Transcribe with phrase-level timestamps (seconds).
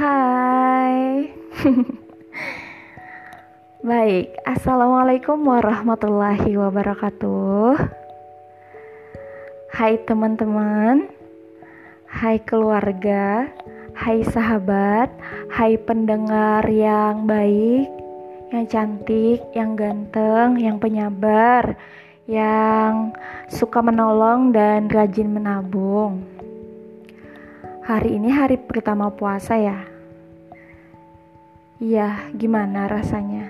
[0.00, 1.28] Hai.
[3.84, 7.76] Baik, Assalamualaikum warahmatullahi wabarakatuh.
[9.76, 11.04] Hai teman-teman
[12.08, 13.52] Hai keluarga
[13.92, 15.12] Hai sahabat
[15.52, 17.92] Hai pendengar yang baik
[18.56, 21.76] Yang cantik, yang ganteng, yang penyabar
[22.24, 23.20] Yang
[23.52, 26.24] suka menolong dan rajin menabung.
[27.84, 29.89] Hari ini hari pertama puasa ya.
[31.80, 33.48] Iya, gimana rasanya?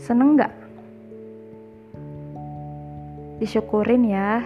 [0.00, 0.48] Seneng gak?
[3.36, 4.40] Disyukurin ya.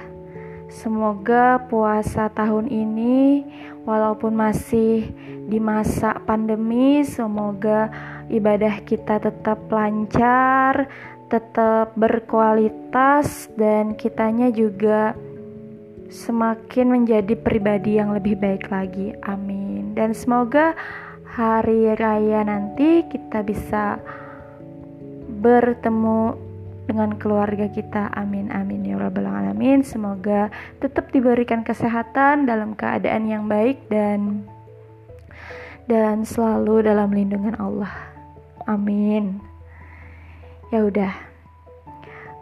[0.67, 3.47] Semoga puasa tahun ini
[3.87, 5.15] walaupun masih
[5.47, 7.87] di masa pandemi, semoga
[8.27, 10.91] ibadah kita tetap lancar,
[11.31, 15.15] tetap berkualitas dan kitanya juga
[16.11, 19.15] semakin menjadi pribadi yang lebih baik lagi.
[19.23, 19.95] Amin.
[19.95, 20.75] Dan semoga
[21.39, 24.03] hari raya nanti kita bisa
[25.39, 26.35] bertemu
[26.91, 28.11] dengan keluarga kita.
[28.11, 29.87] Amin amin ya rabbal alamin.
[29.87, 30.51] Semoga
[30.83, 34.51] tetap diberikan kesehatan dalam keadaan yang baik dan
[35.87, 37.95] dan selalu dalam lindungan Allah.
[38.67, 39.39] Amin.
[40.75, 41.15] Ya udah.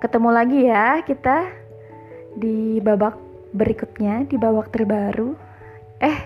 [0.00, 1.52] Ketemu lagi ya kita
[2.32, 3.20] di babak
[3.52, 5.36] berikutnya di babak terbaru.
[6.00, 6.16] Eh,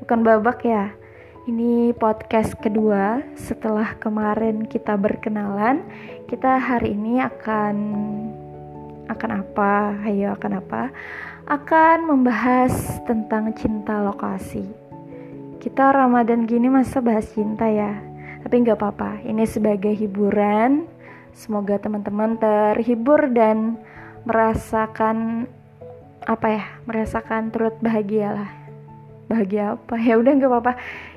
[0.00, 1.03] bukan babak ya.
[1.44, 5.84] Ini podcast kedua setelah kemarin kita berkenalan.
[6.24, 7.76] Kita hari ini akan
[9.12, 9.92] akan apa?
[10.08, 10.88] Ayo akan apa?
[11.44, 12.72] Akan membahas
[13.04, 14.64] tentang cinta lokasi.
[15.60, 17.92] Kita Ramadan gini masa bahas cinta ya?
[18.40, 19.20] Tapi nggak apa-apa.
[19.28, 20.88] Ini sebagai hiburan.
[21.36, 23.76] Semoga teman-teman terhibur dan
[24.24, 25.44] merasakan
[26.24, 28.63] apa ya merasakan turut bahagia lah
[29.28, 29.96] bahagia apa?
[30.00, 30.72] Ya udah nggak apa-apa.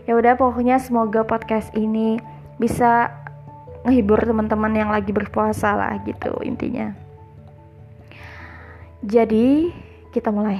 [0.07, 2.19] Ya udah pokoknya semoga podcast ini
[2.57, 3.11] bisa
[3.85, 6.91] menghibur teman-teman yang lagi berpuasa lah gitu intinya.
[9.05, 9.71] Jadi
[10.11, 10.59] kita mulai.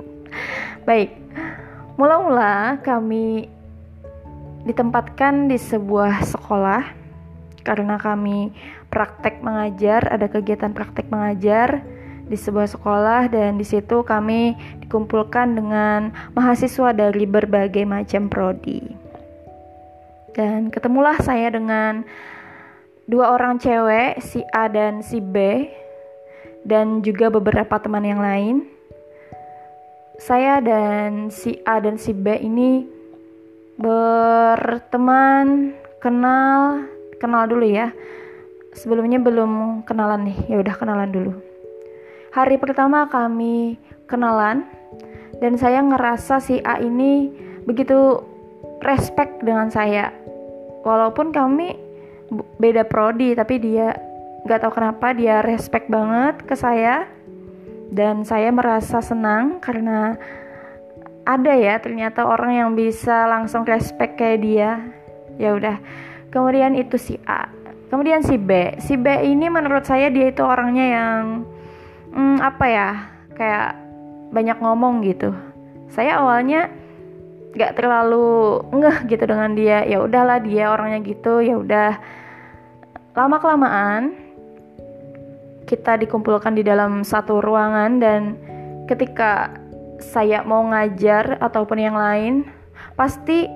[0.88, 1.18] Baik.
[1.98, 3.50] Mula-mula kami
[4.64, 7.04] ditempatkan di sebuah sekolah.
[7.62, 8.50] Karena kami
[8.90, 11.86] praktek mengajar ada kegiatan praktek mengajar
[12.26, 18.80] di sebuah sekolah dan di situ kami dikumpulkan dengan mahasiswa dari berbagai macam prodi.
[20.32, 22.08] Dan ketemulah saya dengan
[23.04, 25.68] dua orang cewek, si A dan si B,
[26.64, 28.64] dan juga beberapa teman yang lain.
[30.16, 32.86] Saya dan si A dan si B ini
[33.76, 36.86] berteman, kenal,
[37.20, 37.92] kenal dulu ya.
[38.72, 41.51] Sebelumnya belum kenalan nih, ya udah kenalan dulu.
[42.32, 43.76] Hari pertama kami
[44.08, 44.64] kenalan
[45.44, 47.28] dan saya ngerasa si A ini
[47.68, 48.24] begitu
[48.80, 50.08] respect dengan saya.
[50.80, 51.76] Walaupun kami
[52.56, 53.92] beda prodi tapi dia
[54.48, 57.04] nggak tahu kenapa dia respect banget ke saya.
[57.92, 60.16] Dan saya merasa senang karena
[61.28, 64.80] ada ya ternyata orang yang bisa langsung respect kayak dia.
[65.36, 65.76] Ya udah
[66.32, 67.52] kemudian itu si A.
[67.92, 68.80] Kemudian si B.
[68.80, 71.51] Si B ini menurut saya dia itu orangnya yang
[72.12, 72.88] hmm, apa ya?
[73.32, 73.70] Kayak
[74.32, 75.32] banyak ngomong gitu.
[75.92, 76.72] Saya awalnya
[77.52, 79.84] nggak terlalu ngeh gitu dengan dia.
[79.84, 81.92] Ya udahlah dia orangnya gitu ya udah.
[83.12, 84.16] Lama kelamaan
[85.68, 88.36] kita dikumpulkan di dalam satu ruangan dan
[88.88, 89.52] ketika
[90.02, 92.44] saya mau ngajar ataupun yang lain
[92.98, 93.46] pasti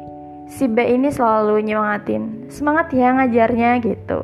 [0.46, 4.22] si B ini selalu nyemangatin semangat ya ngajarnya gitu.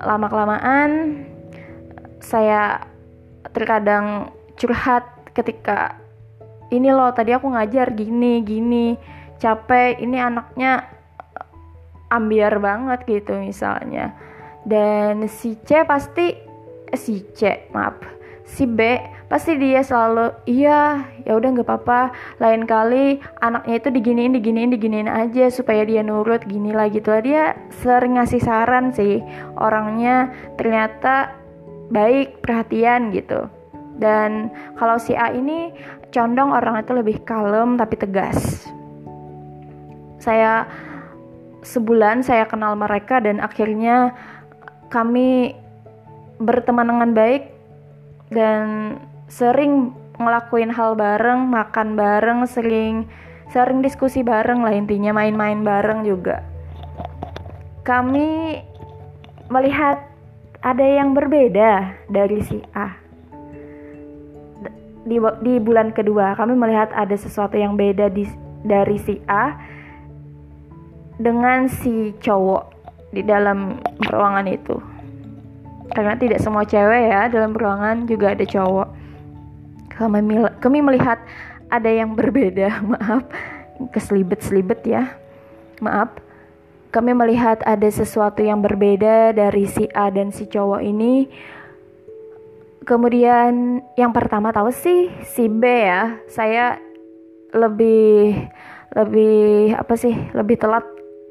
[0.00, 1.22] Lama kelamaan
[2.18, 2.87] saya
[3.58, 5.02] terkadang curhat
[5.34, 5.98] ketika
[6.70, 8.94] ini loh tadi aku ngajar gini gini
[9.42, 10.86] capek ini anaknya
[12.08, 14.14] ambiar banget gitu misalnya.
[14.62, 16.34] Dan si C pasti
[16.88, 18.18] eh, si C maaf
[18.48, 18.80] si B
[19.28, 22.00] pasti dia selalu iya ya udah nggak apa-apa
[22.40, 27.20] lain kali anaknya itu diginiin diginiin diginiin aja supaya dia nurut gini lah gitu lah.
[27.20, 27.52] Dia
[27.84, 29.20] sering ngasih saran sih
[29.60, 30.32] orangnya.
[30.56, 31.36] Ternyata
[31.88, 33.48] baik, perhatian gitu.
[33.98, 35.74] Dan kalau si A ini
[36.14, 38.70] condong orang itu lebih kalem tapi tegas.
[40.22, 40.66] Saya
[41.66, 44.14] sebulan saya kenal mereka dan akhirnya
[44.88, 45.58] kami
[46.38, 47.50] berteman dengan baik
[48.30, 48.96] dan
[49.26, 53.06] sering ngelakuin hal bareng, makan bareng, sering
[53.48, 56.44] sering diskusi bareng lah intinya main-main bareng juga.
[57.82, 58.60] Kami
[59.48, 60.07] melihat
[60.62, 62.94] ada yang berbeda dari si A.
[65.08, 68.28] Di, di bulan kedua, kami melihat ada sesuatu yang beda di
[68.66, 69.56] dari si A
[71.16, 72.64] dengan si cowok
[73.14, 73.78] di dalam
[74.10, 74.76] ruangan itu.
[75.94, 78.88] Karena tidak semua cewek ya dalam ruangan juga ada cowok.
[79.94, 80.20] Kami,
[80.60, 81.18] kami melihat
[81.72, 83.24] ada yang berbeda maaf.
[83.94, 85.06] Keselibet-selibet ya
[85.78, 86.27] maaf
[86.88, 91.28] kami melihat ada sesuatu yang berbeda dari si A dan si cowok ini.
[92.88, 96.16] Kemudian yang pertama tahu sih si B ya.
[96.32, 96.80] Saya
[97.52, 98.40] lebih
[98.96, 100.84] lebih apa sih lebih telat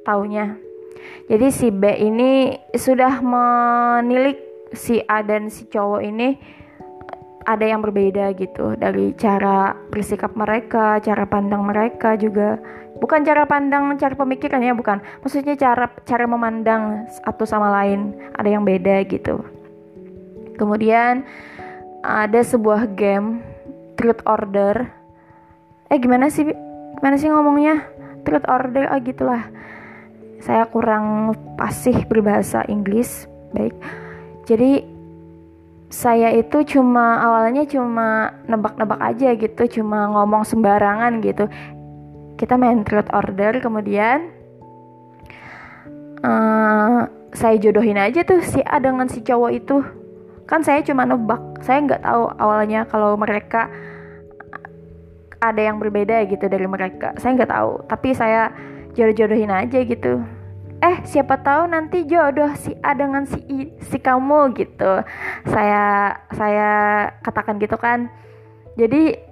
[0.06, 0.62] taunya.
[1.26, 4.38] Jadi si B ini sudah menilik
[4.78, 6.38] si A dan si cowok ini
[7.48, 8.76] ada yang berbeda gitu.
[8.76, 12.60] Dari cara bersikap mereka, cara pandang mereka juga
[12.98, 15.02] bukan cara pandang, cara pemikiran ya bukan.
[15.22, 19.42] Maksudnya cara cara memandang satu sama lain ada yang beda gitu.
[20.58, 21.26] Kemudian
[22.02, 23.42] ada sebuah game
[23.98, 24.90] Truth Order.
[25.90, 26.46] Eh gimana sih?
[26.98, 27.86] Gimana sih ngomongnya?
[28.28, 29.48] Truth Order ah gitulah
[30.42, 33.74] saya kurang pasih berbahasa Inggris baik
[34.46, 34.86] jadi
[35.88, 41.48] saya itu cuma awalnya cuma nebak-nebak aja gitu cuma ngomong sembarangan gitu
[42.38, 44.30] kita main truth order kemudian
[46.22, 49.78] uh, saya jodohin aja tuh si A dengan si cowok itu.
[50.48, 51.60] Kan saya cuma nebak.
[51.62, 53.68] Saya nggak tahu awalnya kalau mereka
[55.38, 57.14] ada yang berbeda gitu dari mereka.
[57.20, 57.72] Saya nggak tahu.
[57.86, 58.50] Tapi saya
[58.96, 60.24] jodoh-jodohin aja gitu.
[60.78, 65.04] Eh siapa tahu nanti jodoh si A dengan si I, si kamu gitu.
[65.52, 66.70] Saya saya
[67.22, 68.08] katakan gitu kan.
[68.78, 69.27] Jadi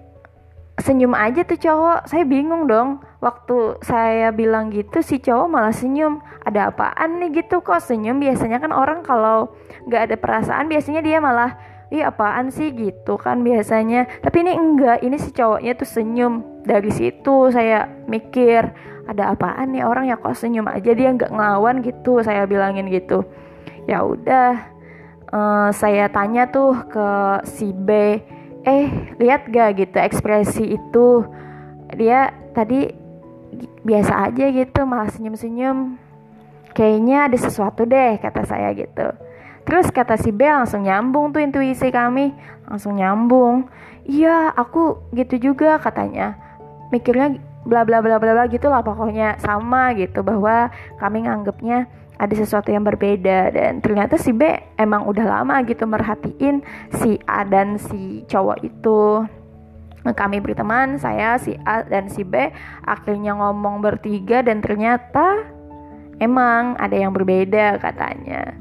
[0.85, 2.05] senyum aja tuh cowok.
[2.05, 3.01] Saya bingung dong.
[3.17, 6.21] Waktu saya bilang gitu si cowok malah senyum.
[6.45, 7.65] Ada apaan nih gitu?
[7.65, 8.21] Kok senyum?
[8.21, 9.57] Biasanya kan orang kalau
[9.89, 11.57] nggak ada perasaan biasanya dia malah
[11.89, 12.69] ih apaan sih?
[12.69, 14.05] gitu kan biasanya.
[14.21, 15.01] Tapi ini enggak.
[15.01, 16.61] Ini si cowoknya tuh senyum.
[16.61, 18.69] Dari situ saya mikir
[19.09, 20.21] ada apaan nih orang ya?
[20.21, 20.93] Kok senyum aja?
[20.93, 23.25] Dia nggak ngelawan gitu saya bilangin gitu.
[23.89, 24.69] Ya udah
[25.33, 27.09] uh, saya tanya tuh ke
[27.49, 28.21] si B
[28.65, 31.07] eh lihat gak gitu ekspresi itu
[31.93, 32.89] dia tadi
[33.85, 36.01] biasa aja gitu malah senyum-senyum
[36.73, 39.13] kayaknya ada sesuatu deh kata saya gitu
[39.65, 42.31] Terus kata si B langsung nyambung tuh intuisi kami,
[42.69, 43.65] langsung nyambung.
[44.05, 46.37] Iya, aku gitu juga katanya.
[46.93, 50.69] Mikirnya bla bla bla bla bla gitu lah pokoknya sama gitu bahwa
[51.01, 53.51] kami nganggepnya ada sesuatu yang berbeda.
[53.51, 54.47] Dan ternyata si B
[54.79, 56.63] emang udah lama gitu merhatiin
[57.01, 59.25] si A dan si cowok itu.
[60.05, 62.37] Kami berteman saya si A dan si B
[62.85, 65.41] akhirnya ngomong bertiga dan ternyata
[66.21, 68.53] emang ada yang berbeda katanya.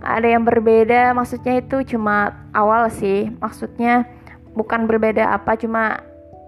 [0.00, 3.28] Ada yang berbeda maksudnya itu cuma awal sih.
[3.44, 4.08] Maksudnya
[4.56, 6.00] bukan berbeda apa cuma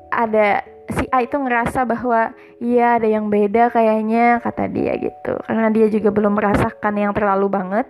[0.08, 5.38] ada si A itu ngerasa bahwa iya ada yang beda kayaknya kata dia gitu.
[5.46, 7.86] Karena dia juga belum merasakan yang terlalu banget.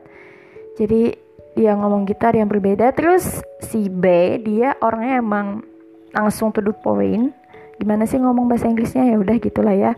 [0.76, 1.16] Jadi
[1.52, 2.92] dia ngomong ada yang berbeda.
[2.96, 5.64] Terus si B dia orangnya emang
[6.12, 7.32] langsung to the point.
[7.80, 9.08] Gimana sih ngomong bahasa Inggrisnya?
[9.08, 9.92] Ya udah gitulah ya.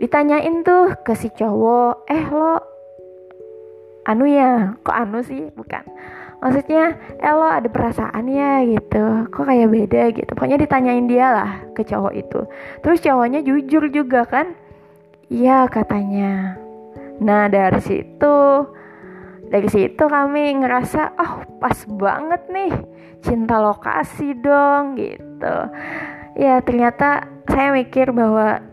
[0.00, 2.56] Ditanyain tuh ke si cowok eh lo
[4.08, 5.52] anu ya kok anu sih?
[5.52, 5.84] Bukan
[6.40, 9.28] maksudnya eh lo ada perasaan ya gitu.
[9.28, 10.02] Kok kayak beda?
[10.16, 10.30] gitu.
[10.32, 12.40] Pokoknya ditanyain dia lah ke cowok itu.
[12.80, 14.56] Terus cowoknya jujur juga kan?
[15.30, 16.58] Iya katanya.
[17.20, 18.66] Nah dari situ
[19.50, 22.72] dari situ kami ngerasa oh pas banget nih.
[23.20, 25.56] Cinta lokasi dong gitu.
[26.40, 28.69] Ya ternyata saya mikir bahwa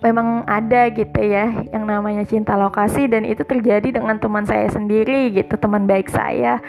[0.00, 5.32] memang ada gitu ya yang namanya cinta lokasi dan itu terjadi dengan teman saya sendiri
[5.36, 6.60] gitu teman baik saya.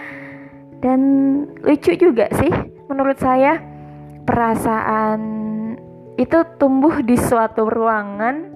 [0.82, 1.00] Dan
[1.64, 2.52] lucu juga sih
[2.92, 3.62] menurut saya
[4.28, 5.22] perasaan
[6.20, 8.52] itu tumbuh di suatu ruangan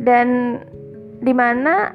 [0.00, 0.58] dan
[1.20, 1.92] di mana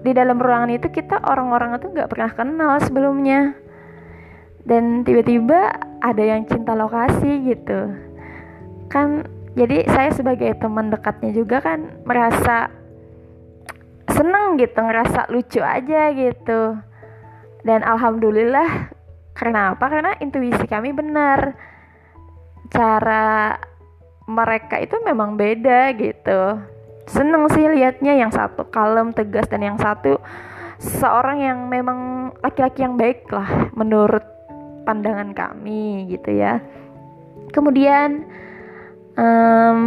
[0.00, 3.58] di dalam ruangan itu kita orang-orang itu nggak pernah kenal sebelumnya.
[4.62, 7.98] Dan tiba-tiba ada yang cinta lokasi gitu.
[8.86, 12.72] Kan jadi saya sebagai teman dekatnya juga kan merasa
[14.08, 16.76] seneng gitu ngerasa lucu aja gitu.
[17.62, 18.90] Dan alhamdulillah
[19.36, 19.84] karena apa?
[19.92, 21.52] Karena intuisi kami benar.
[22.72, 23.60] Cara
[24.24, 26.56] mereka itu memang beda gitu.
[27.04, 30.16] Seneng sih liatnya yang satu kalem tegas dan yang satu
[30.80, 34.24] seorang yang memang laki-laki yang baik lah menurut
[34.88, 36.58] pandangan kami gitu ya.
[37.52, 38.24] Kemudian
[39.16, 39.82] um,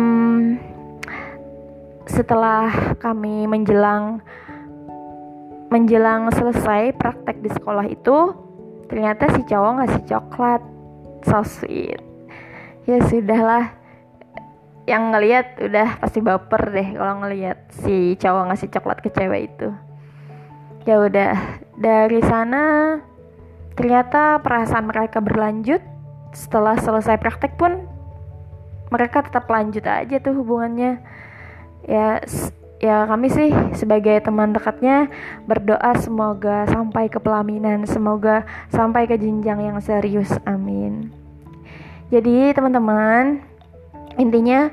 [2.05, 4.22] setelah kami menjelang
[5.74, 8.32] menjelang selesai praktek di sekolah itu
[8.86, 10.62] ternyata si cowok ngasih coklat
[11.25, 12.00] so sweet.
[12.86, 13.74] Ya sudahlah.
[14.86, 19.74] Yang ngelihat udah pasti baper deh kalau ngelihat si cowok ngasih coklat ke cewek itu.
[20.86, 21.34] Ya udah
[21.74, 22.63] dari sana
[23.74, 25.82] ternyata perasaan mereka berlanjut.
[26.38, 27.94] Setelah selesai praktek pun
[28.89, 31.01] mereka tetap lanjut aja tuh hubungannya.
[31.86, 32.22] Ya
[32.82, 35.08] ya kami sih sebagai teman dekatnya
[35.48, 41.10] berdoa semoga sampai ke pelaminan semoga sampai ke jenjang yang serius amin.
[42.12, 43.42] Jadi teman-teman
[44.22, 44.70] intinya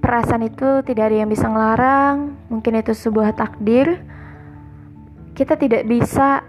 [0.00, 4.02] perasaan itu tidak ada yang bisa ngelarang mungkin itu sebuah takdir.
[5.36, 6.42] Kita tidak bisa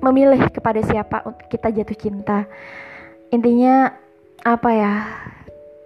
[0.00, 2.48] memilih kepada siapa kita jatuh cinta.
[3.30, 3.92] Intinya
[4.40, 4.94] apa ya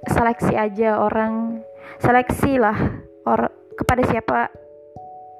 [0.08, 1.64] seleksi aja orang.
[2.00, 2.76] Seleksi lah
[3.25, 4.50] or kepada siapa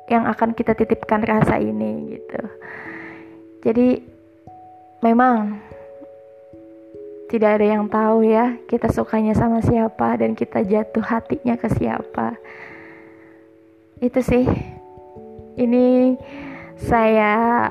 [0.09, 2.43] yang akan kita titipkan rasa ini gitu.
[3.65, 3.89] Jadi
[5.01, 5.61] memang
[7.33, 12.37] tidak ada yang tahu ya kita sukanya sama siapa dan kita jatuh hatinya ke siapa.
[13.99, 14.45] Itu sih.
[15.55, 16.19] Ini
[16.77, 17.71] saya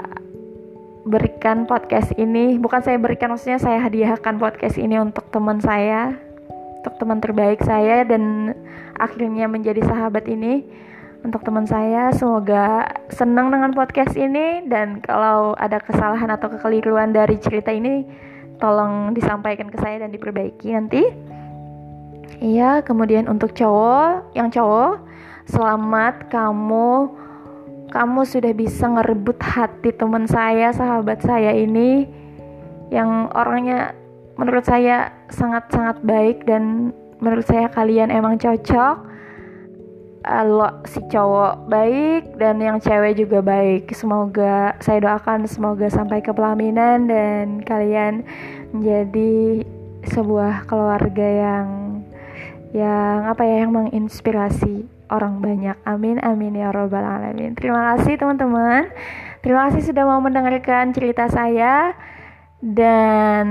[1.05, 2.57] berikan podcast ini.
[2.57, 6.32] Bukan saya berikan maksudnya saya hadiahkan podcast ini untuk teman saya
[6.83, 8.51] untuk teman terbaik saya dan
[8.99, 10.67] akhirnya menjadi sahabat ini
[11.23, 12.11] untuk teman saya.
[12.11, 18.03] Semoga senang dengan podcast ini dan kalau ada kesalahan atau kekeliruan dari cerita ini
[18.59, 21.03] tolong disampaikan ke saya dan diperbaiki nanti.
[22.43, 24.99] Iya, kemudian untuk cowok, yang cowok,
[25.47, 27.15] selamat kamu.
[27.95, 32.03] Kamu sudah bisa ngerebut hati teman saya, sahabat saya ini.
[32.91, 33.95] Yang orangnya
[34.37, 39.13] menurut saya sangat-sangat baik dan menurut saya kalian emang cocok.
[40.23, 43.91] Lo si cowok baik dan yang cewek juga baik.
[43.91, 48.23] Semoga saya doakan semoga sampai ke pelaminan dan kalian
[48.71, 49.67] menjadi
[50.07, 51.67] sebuah keluarga yang
[52.71, 55.75] yang apa ya yang menginspirasi orang banyak.
[55.83, 57.53] Amin amin ya robbal alamin.
[57.59, 58.89] Terima kasih teman-teman.
[59.43, 61.91] Terima kasih sudah mau mendengarkan cerita saya.
[62.63, 63.48] Dan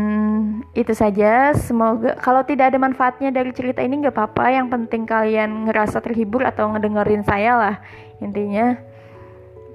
[0.72, 1.52] itu saja.
[1.52, 4.48] Semoga kalau tidak ada manfaatnya dari cerita ini nggak apa-apa.
[4.56, 7.76] Yang penting kalian ngerasa terhibur atau ngedengerin saya lah.
[8.24, 8.72] Intinya,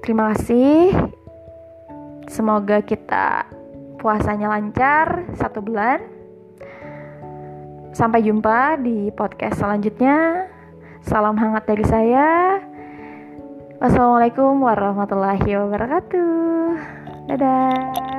[0.02, 0.90] terima kasih.
[2.26, 3.46] Semoga kita
[4.02, 6.02] puasanya lancar satu bulan.
[7.94, 10.50] Sampai jumpa di podcast selanjutnya.
[11.06, 12.58] Salam hangat dari saya.
[13.78, 16.74] Wassalamualaikum warahmatullahi wabarakatuh.
[17.30, 18.17] Dadah.